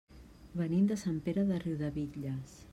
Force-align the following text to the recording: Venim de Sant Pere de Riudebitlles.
Venim 0.61 0.87
de 0.93 0.97
Sant 1.03 1.21
Pere 1.29 1.45
de 1.53 1.63
Riudebitlles. 1.67 2.61